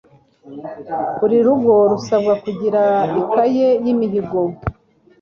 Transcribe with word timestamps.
Buri 1.19 1.37
rugo 1.45 1.73
rusabwa 1.91 2.33
kugira 2.43 2.81
ikaye 3.21 3.67
y'imihigo, 3.83 4.39